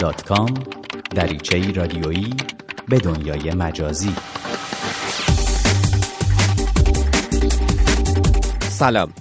[0.00, 0.52] facebook.com
[1.14, 2.34] دریچه رادیویی
[2.88, 4.12] به دنیای مجازی.
[8.68, 9.12] سلام.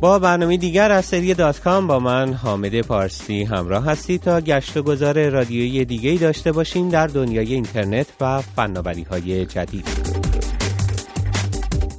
[0.00, 4.76] با برنامه دیگر از سری دات کام با من حامد پارسی همراه هستی تا گشت
[4.76, 9.88] و گذار رادیویی دیگه داشته باشیم در دنیای اینترنت و فناوری های جدید.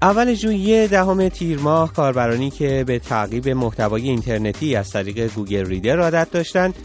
[0.01, 5.99] اول ژوئیه دهم تیر ماه کاربرانی که به تعقیب محتوای اینترنتی از طریق گوگل ریدر
[5.99, 6.75] عادت داشتند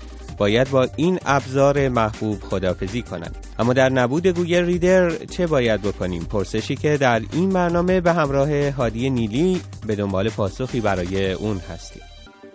[0.41, 3.37] باید با این ابزار محبوب خدافزی کنند.
[3.59, 8.71] اما در نبود گوگل ریدر چه باید بکنیم؟ پرسشی که در این برنامه به همراه
[8.71, 12.03] هادی نیلی به دنبال پاسخی برای اون هستیم.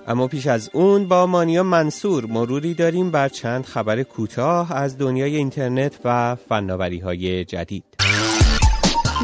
[0.07, 5.35] اما پیش از اون با مانیا منصور مروری داریم بر چند خبر کوتاه از دنیای
[5.35, 7.83] اینترنت و فناوری های جدید.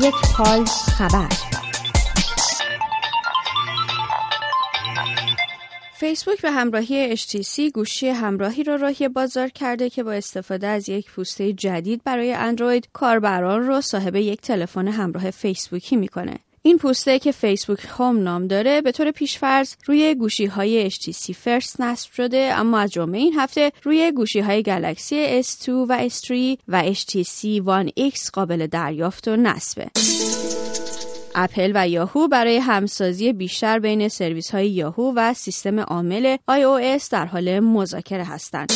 [0.03, 1.50] یک پال خبر.
[6.01, 11.12] فیسبوک به همراهی HTC گوشی همراهی را راهی بازار کرده که با استفاده از یک
[11.12, 16.39] پوسته جدید برای اندروید کاربران را صاحب یک تلفن همراه فیسبوکی می‌کنه.
[16.61, 21.81] این پوسته که فیسبوک هوم نام داره به طور پیشفرض روی گوشی های HTC فرست
[21.81, 26.93] نصب شده اما از جمعه این هفته روی گوشی های گلکسی S2 و S3 و
[26.93, 29.91] HTC One X قابل دریافت و نصبه.
[31.35, 37.26] اپل و یاهو برای همسازی بیشتر بین سرویس های یاهو و سیستم عامل iOS در
[37.26, 38.71] حال مذاکره هستند.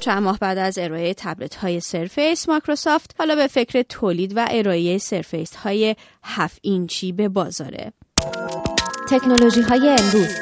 [0.00, 4.98] چند ماه بعد از ارائه تبلت های سرفیس مایکروسافت حالا به فکر تولید و ارائه
[4.98, 7.92] سرفیس های 7 اینچی به بازار
[9.08, 10.36] تکنولوژی های امروز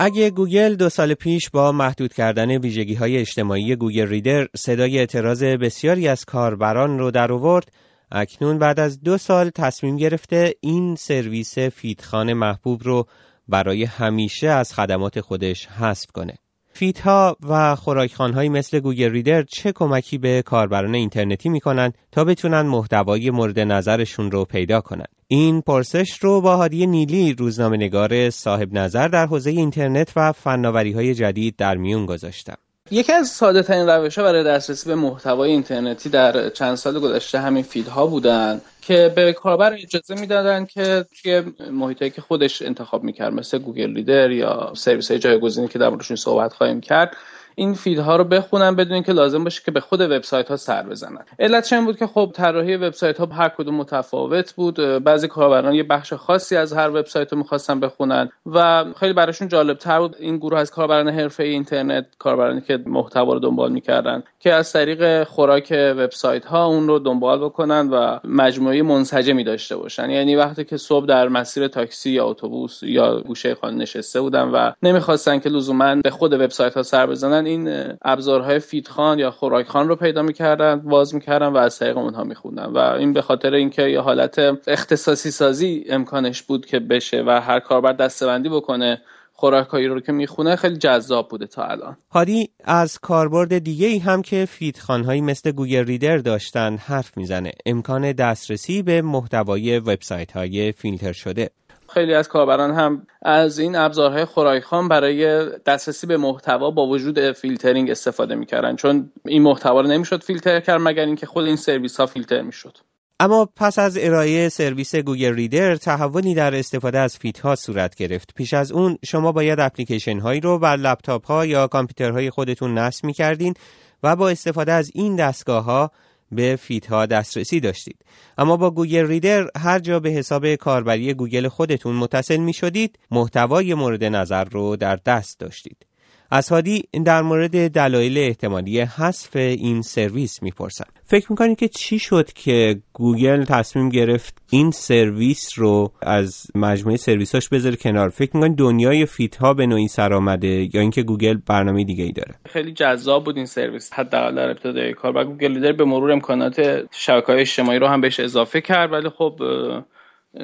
[0.00, 5.44] اگه گوگل دو سال پیش با محدود کردن ویژگی های اجتماعی گوگل ریدر صدای اعتراض
[5.44, 7.72] بسیاری از کاربران رو در آورد
[8.12, 13.06] اکنون بعد از دو سال تصمیم گرفته این سرویس فیدخوان محبوب رو
[13.48, 16.34] برای همیشه از خدمات خودش حذف کنه.
[16.74, 23.30] فیدها و خوراک‌خوان‌هایی مثل گوگل ریدر چه کمکی به کاربران اینترنتی می‌کنن تا بتونن محتوای
[23.30, 29.08] مورد نظرشون رو پیدا کنن این پرسش رو با هادی نیلی روزنامه نگار صاحب نظر
[29.08, 32.56] در حوزه اینترنت و فناوری های جدید در میون گذاشتم
[32.92, 37.40] یکی از ساده ترین روش ها برای دسترسی به محتوای اینترنتی در چند سال گذشته
[37.40, 43.32] همین فیدها بودن که به کاربر اجازه می‌دادن که توی محیطی که خودش انتخاب می‌کرد
[43.32, 47.16] مثل گوگل ریدر یا سرویس های جایگزینی که در موردشون صحبت خواهیم کرد
[47.54, 51.24] این فیدها رو بخونن بدون اینکه لازم باشه که به خود وبسایت ها سر بزنن.
[51.38, 54.76] علت این بود که خب طراحی وبسایت ها هر کدوم متفاوت بود.
[55.04, 59.78] بعضی کاربران یه بخش خاصی از هر وبسایت رو می‌خواستن بخونن و خیلی براشون جالب
[59.78, 64.52] تر بود این گروه از کاربران حرفه‌ای اینترنت کاربرانی که محتوا رو دنبال می‌کردن که
[64.52, 70.10] از طریق خوراک وبسایت ها اون رو دنبال بکنن و مجموعه منسجمی داشته باشن.
[70.10, 74.72] یعنی وقتی که صبح در مسیر تاکسی یا اتوبوس یا گوشه خانه نشسته بودن و
[74.82, 79.96] نمی‌خواستن که لزوما به خود وبسایت ها سر بزنن این ابزارهای فیدخوان یا خوراک‌خوان رو
[79.96, 82.66] پیدا می‌کردن باز می‌کردن و از طریق اونها میخوندن.
[82.66, 87.60] و این به خاطر اینکه یه حالت اختصاصی سازی امکانش بود که بشه و هر
[87.60, 89.02] کاربر دستبندی بکنه
[89.32, 91.96] خوراکایی رو که می‌خونه خیلی جذاب بوده تا الان.
[92.10, 97.52] هادی از کاربرد دیگه ای هم که فیدخانهایی مثل گوگل ریدر داشتن حرف می‌زنه.
[97.66, 101.50] امکان دسترسی به محتوای وبسایت های فیلتر شده.
[101.94, 107.90] خیلی از کاربران هم از این ابزارهای خوراکخوان برای دسترسی به محتوا با وجود فیلترینگ
[107.90, 108.76] استفاده می‌کردن.
[108.76, 112.78] چون این محتوا رو نمی‌شد فیلتر کرد مگر اینکه خود این سرویس ها فیلتر می‌شد.
[113.20, 118.34] اما پس از ارائه سرویس گوگل ریدر تحولی در استفاده از ها صورت گرفت.
[118.34, 123.04] پیش از اون شما باید اپلیکیشن هایی رو بر لپتاپ ها یا کامپیوترهای خودتون نصب
[123.04, 123.54] می‌کردین
[124.02, 125.90] و با استفاده از این دستگاه ها
[126.32, 127.96] به فیدها دسترسی داشتید.
[128.38, 133.74] اما با گوگل ریدر هر جا به حساب کاربری گوگل خودتون متصل می شدید محتوای
[133.74, 135.86] مورد نظر رو در دست داشتید.
[136.32, 140.84] از هادی در مورد دلایل احتمالی حذف این سرویس می‌پرسم.
[141.04, 147.48] فکر می‌کنید که چی شد که گوگل تصمیم گرفت این سرویس رو از مجموعه سرویساش
[147.48, 151.84] بذاره کنار؟ فکر می‌کنید دنیای فید ها به نوعی سر آمده یا اینکه گوگل برنامه
[151.84, 155.16] دیگه ای داره؟ خیلی جذاب بود این سرویس حداقل در ابتدای کار.
[155.16, 159.08] و گوگل ریدر به مرور امکانات شبکه های اجتماعی رو هم بهش اضافه کرد ولی
[159.08, 159.40] خب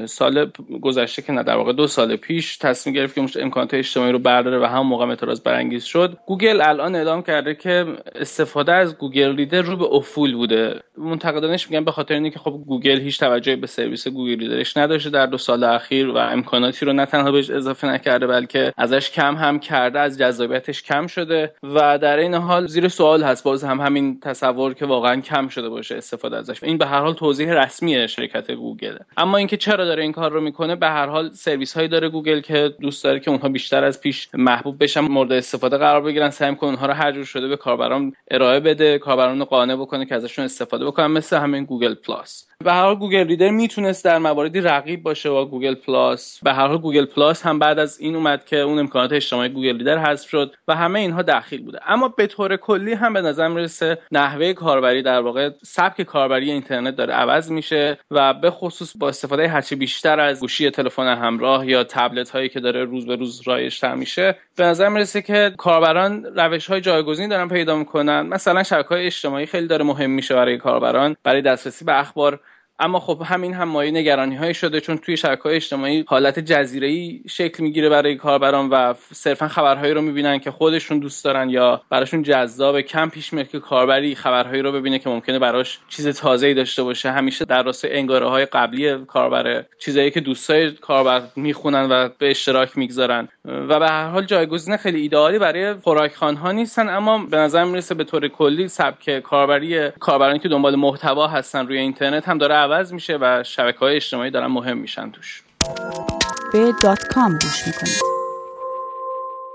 [0.07, 0.51] سال
[0.83, 4.59] گذشته که نه در واقع دو سال پیش تصمیم گرفت که امکانات اجتماعی رو برداره
[4.59, 6.19] و همون موقع اعتراض برانگیز شد.
[6.27, 10.81] گوگل الان اعلام کرده که استفاده از گوگل ریدر رو به افول بوده.
[10.99, 15.27] منتقدانش میگن به خاطر اینکه خب گوگل هیچ توجهی به سرویس گوگل ریدرش نداشته در
[15.27, 19.59] دو سال اخیر و امکاناتی رو نه تنها بهش اضافه نکرده بلکه ازش کم هم
[19.59, 23.45] کرده از جذابیتش کم شده و در این حال زیر سوال هست.
[23.45, 26.63] باز هم همین تصور که واقعا کم شده باشه استفاده ازش.
[26.63, 30.41] این به هر حال توضیح رسمی شرکت گوگل اما اینکه چرا داره این کار رو
[30.41, 34.01] می‌کنه به هر حال سرویس هایی داره گوگل که دوست داره که اونها بیشتر از
[34.01, 37.57] پیش محبوب بشن مورد استفاده قرار بگیرن سعی کنه اونها رو هر جور شده به
[37.57, 42.48] کاربران ارائه بده کاربران رو قانع بکنه که ازشون استفاده بکنن مثل همین گوگل پلاس.
[42.65, 46.41] به هر حال گوگل ریدر می‌تونست در مواردی رقیب باشه با گوگل پلاس.
[46.43, 49.79] به هر حال گوگل پلاس هم بعد از این اومد که اون امکانات اجتماعی گوگل
[49.79, 51.79] ریدر حذف شد و همه اینها دخیل بوده.
[51.87, 56.97] اما به طور کلی هم به نظر می‌رسه نحوه کاربری در واقع سبک کاربری اینترنت
[56.97, 61.85] داره عوض میشه و به خصوص با استفاده هرچی بیشتر از گوشی تلفن همراه یا
[61.85, 66.67] تبلت هایی که داره روز به روز رایجتر میشه به نظر می‌رسه که کاربران روش
[66.67, 68.21] های جایگزینی دارن پیدا می‌کنن.
[68.21, 72.41] مثلا شبکه های اجتماعی خیلی داره مهم میشه برای کاربران برای دسترسی به اخبار.
[72.81, 76.89] اما خب همین هم مایه نگرانی های شده چون توی شبکه های اجتماعی حالت جزیره
[76.89, 81.83] ای شکل می‌گیره برای کاربران و صرفا خبرهایی رو می‌بینن که خودشون دوست دارن یا
[81.91, 86.47] براشون جذاب کم پیش میاد که کاربری خبرهایی رو ببینه که ممکنه براش چیز تازه
[86.47, 87.11] ای داشته باشه.
[87.11, 92.79] همیشه در راستای انگاره های قبلی کاربر چیزایی که دوستای کاربر می‌خونن و به اشتراک
[92.79, 93.29] می‌گذارن.
[93.45, 97.95] و به هر حال جایگزین خیلی ایدئالی برای خوراکخوان ها نیستن اما به نظر می‌رسه
[97.95, 102.93] به طور کلی سبک کاربری کاربرانی که دنبال محتوا هستن روی اینترنت هم داره عوض
[102.93, 105.43] میشه و شبکه های اجتماعی دارن مهم میشن توش.
[106.53, 108.03] به دات کام گوش می‌کنید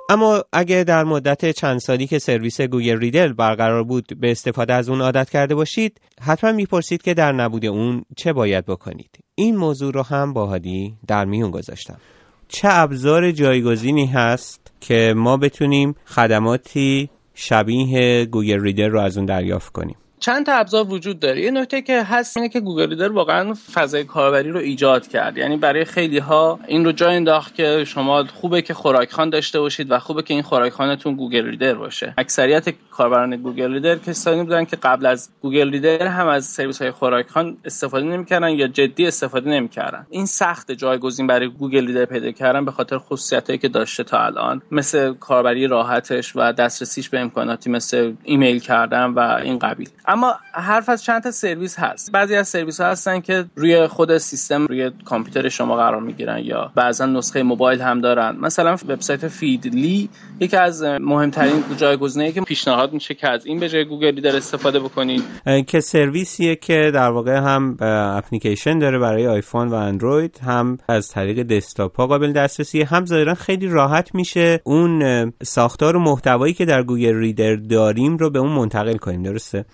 [0.09, 4.89] اما اگه در مدت چند سالی که سرویس گوگل ریدر برقرار بود به استفاده از
[4.89, 9.19] اون عادت کرده باشید حتما می‌پرسید که در نبود اون چه باید بکنید.
[9.35, 11.97] این موضوع رو هم با هادی در میون گذاشتم.
[12.47, 19.71] چه ابزار جایگزینی هست که ما بتونیم خدماتی شبیه گوگل ریدر رو از اون دریافت
[19.71, 21.41] کنیم؟ چند تا ابزار وجود داره.
[21.41, 25.37] یه نکته که هست اینه که گوگل ریدر واقعا فضای کاربری رو ایجاد کرد.
[25.37, 29.91] یعنی برای خیلی ها این رو جا انداخت که شما خوبه که خوراکخوان داشته باشید
[29.91, 32.13] و خوبه که این خوراکخوانتون گوگل ریدر باشه.
[32.17, 36.91] اکثریت کاربران گوگل ریدر کسانی بودن که قبل از گوگل ریدر هم از سرویس های
[36.91, 40.05] خوراکخوان استفاده نمی‌کردن یا جدی استفاده نمی‌کردن.
[40.09, 44.61] این سخت جایگزین برای گوگل ریدر پیدا کردن به خاطر خصوصیتایی که داشته تا الان.
[44.71, 49.89] مثل کاربری راحتش و دسترسیش به امکاناتی مثل ایمیل کردن و این قبیل.
[50.13, 52.11] اما حرف از چند تا سرویس هست.
[52.11, 56.71] بعضی از سرویس ها هستن که روی خود سیستم روی کامپیوتر شما قرار می‌گیرن یا
[56.75, 58.37] بعضا نسخه موبایل هم دارن.
[58.41, 63.85] مثلا وبسایت فیدلی یکی از مهمترین جایگزینایی که پیشنهاد میشه که از این به جای
[63.85, 65.23] گوگل ریدر استفاده بکنید.
[65.67, 67.77] که سرویسیه که در واقع هم
[68.17, 73.33] اپلیکیشن داره برای آیفون و اندروید هم از طریق دسکتاپ ها قابل دسترسی هم ظاهرا
[73.33, 78.51] خیلی راحت میشه اون ساختار و محتوایی که در گوگل ریدر داریم رو به اون
[78.51, 79.23] منتقل کنیم.
[79.23, 79.65] درسته؟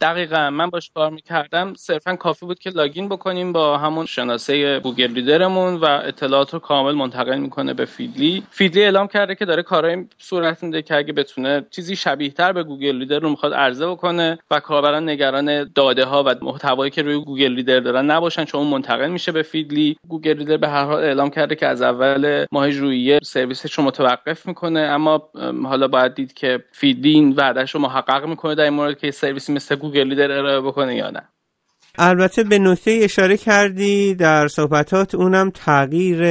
[0.00, 1.74] دقیقا من باش کار می‌کردم.
[1.74, 6.92] صرفا کافی بود که لاگین بکنیم با همون شناسه گوگل ریدرمون و اطلاعات رو کامل
[6.92, 8.42] منتقل می‌کنه به فیدلی.
[8.50, 12.62] فیدلی اعلام کرده که داره کارهای صورت میده که اگه بتونه چیزی شبیه تر به
[12.62, 17.24] گوگل ریدر رو می‌خواد عرضه بکنه و کاربران نگران داده ها و محتوایی که روی
[17.24, 19.96] گوگل ریدر دارن نباشن چون اون منتقل میشه به فیدلی.
[20.08, 24.46] گوگل ریدر به هر حال اعلام کرده که از اول ماه ژوئیه سرویسش رو متوقف
[24.46, 24.80] می‌کنه.
[24.80, 25.28] اما
[25.64, 29.52] حالا باید دید که فیدلی این وعدهش رو محقق می‌کنه در این مورد که سرویسی
[29.52, 31.22] مثل گوگل ریدر ارائه بکنه یا نه.
[31.98, 36.24] البته به نکته اشاره کردی در صحبتات اونم تغییر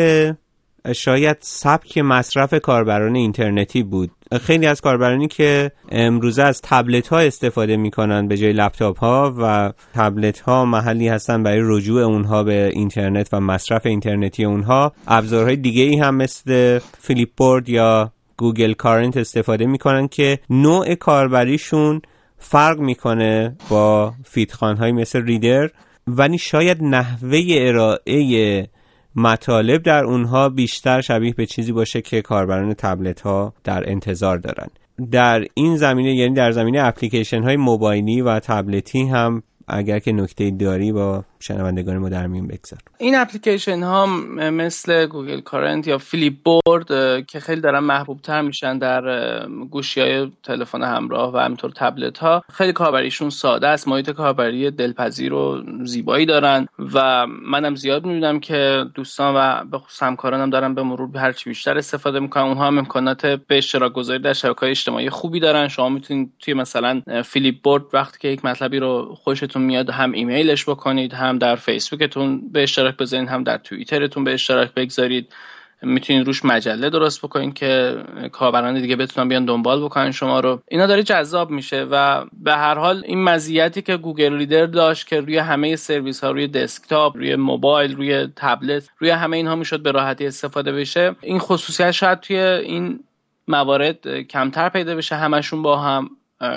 [0.93, 4.11] شاید سبک مصرف کاربران اینترنتی بود.
[4.41, 9.73] خیلی از کاربرانی که امروزه از تبلت ها استفاده می‌کنن به جای لپتاپ ها و
[9.93, 14.93] تبلت ها محلی هستن برای رجوع اونها به اینترنت و مصرف اینترنتی اونها.
[15.07, 22.01] ابزارهای دیگه ای هم مثل فلیپ بورد یا گوگل کارنت استفاده می‌کنن که نوع کاربریشون
[22.37, 25.69] فرق می‌کنه با فیدخان های مثل ریدر
[26.07, 28.67] ولی شاید نحوه ارائه
[29.15, 34.67] مطالب در اونها بیشتر شبیه به چیزی باشه که کاربران تبلت ها در انتظار دارن.
[35.11, 40.51] در این زمینه یعنی در زمینه اپلیکیشن های موبایلی و تبلتی هم اگر که نکته
[40.51, 42.79] داری با شنوندگان ما در میون بگذار.
[42.97, 44.05] این اپلیکیشن ها
[44.51, 46.87] مثل گوگل کارنت یا فلیپ بورد
[47.25, 52.43] که خیلی دارن محبوب تر میشن در گوشی های تلفن همراه و همینطور تبلت ها.
[52.53, 53.87] خیلی کاربریشون ساده است.
[53.87, 60.03] محیط کاربری دلپذیر و زیبایی دارن و منم زیاد می‌بینم که دوستان و به خصوص
[60.03, 62.43] همکارانم دارن به مرور به هرچی بیشتر استفاده می‌کنن.
[62.43, 65.67] اونها هم امکانات به اشتراک گذاری در شبکه اجتماعی خوبی دارن.
[65.67, 70.69] شما می‌تونید توی مثلا فلیپ بورد وقتی که یک مطلبی رو خوشتون میاد هم ایمیلش
[70.69, 75.33] بکنید هم در فیسبوکتون به اشتراک بذارید هم در توییترتون به اشتراک بگذارید.
[75.81, 77.97] می‌تونید توش مجله درست بکنید که
[78.31, 80.61] کاربران دیگه بتونن بیان دنبال بکنن شما رو.
[80.67, 85.21] اینا داره جذاب میشه و به هر حال این مزیتی که گوگل ریدر داشت که
[85.21, 89.91] روی همه سرویس ها روی دسکتاپ روی موبایل روی تبلت روی همه اینها می‌شد به
[89.91, 91.15] راحتی استفاده بشه.
[91.21, 92.99] این خصوصیت شاید توی این
[93.47, 96.09] موارد کمتر پیدا بشه همشون با هم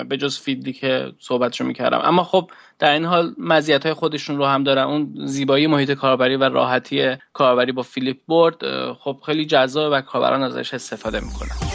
[0.09, 2.01] به جز فیدی که صحبتشو می‌کردم.
[2.03, 4.83] اما خب در این حال مزیت های خودشون رو هم دارن.
[4.83, 8.55] اون زیبایی محیط کاربری و راحتی کاربری با Flipboard
[8.93, 11.68] خب خیلی جذاب و کاربران ازش استفاده می‌کنن.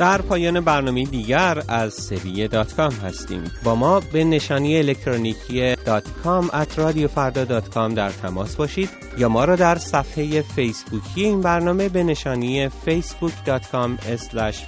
[0.00, 3.44] در پایان برنامه دیگری از سری دات کام هستیم.
[3.64, 8.90] با ما به نشانی الکترونیکی دات کام at رادیو فردا دات کام در تماس باشید
[9.18, 13.90] یا ما را در صفحه فیسبوکی این برنامه به نشانی facebook.com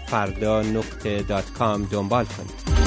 [0.07, 2.82] فردا نقطه دات کام دنبال کنید.